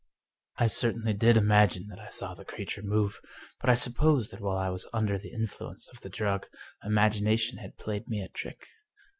"I 0.57 0.65
certainly 0.65 1.13
did 1.13 1.37
imagine 1.37 1.85
that 1.89 1.99
I 1.99 2.07
saw 2.07 2.33
the 2.33 2.43
creature 2.43 2.81
move. 2.81 3.21
But 3.61 3.69
I 3.69 3.75
supposed 3.75 4.31
that 4.31 4.41
while 4.41 4.57
I 4.57 4.69
was 4.69 4.87
under 4.91 5.19
the 5.19 5.31
influence 5.31 5.87
of 5.89 6.01
the 6.01 6.09
drug 6.09 6.47
imagination 6.83 7.59
had 7.59 7.77
played 7.77 8.07
me 8.07 8.21
a 8.23 8.27
trick." 8.29 8.65